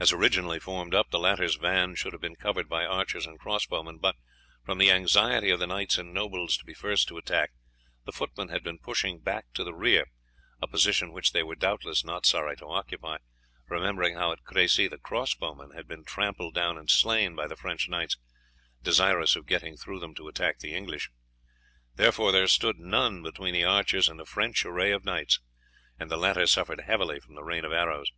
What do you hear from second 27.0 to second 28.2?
from the rain of arrows.